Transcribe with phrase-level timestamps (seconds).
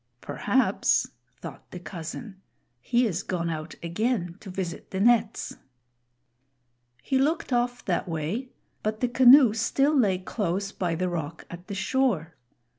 [0.21, 2.41] "Perhaps," thought the cousin,
[2.79, 5.57] "he is gone out again to visit the nets."
[7.03, 8.49] He looked off that way,
[8.81, 12.33] but the canoe still lay close by the rock at the shore.